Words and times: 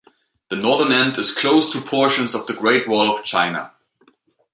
The 0.49 0.55
northern 0.55 0.91
end 0.91 1.19
is 1.19 1.31
close 1.31 1.71
to 1.71 1.79
portions 1.79 2.33
of 2.33 2.47
the 2.47 2.53
Great 2.53 2.87
Wall 2.87 3.11
of 3.15 3.23
China. 3.23 3.71